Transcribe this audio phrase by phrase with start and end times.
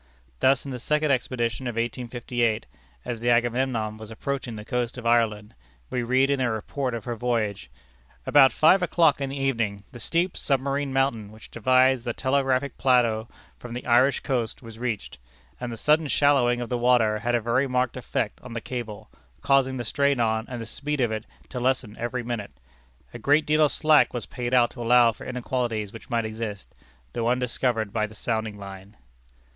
[0.39, 2.65] Thus in the second expedition of 1858,
[3.05, 5.53] as the Agamemnon was approaching the coast of Ireland,
[5.91, 7.69] we read in the report of her voyage:
[8.25, 13.27] "About five o'clock in the evening, the steep submarine mountain which divides the telegraphic plateau
[13.59, 15.19] from the Irish coast, was reached;
[15.59, 19.07] and the sudden shallowing of the water had a very marked effect on the cable,
[19.43, 22.53] causing the strain on, and the speed of it, to lessen every minute.
[23.13, 26.73] A great deal of slack was paid out to allow for inequalities which might exist,
[27.13, 28.97] though undiscovered by the sounding line."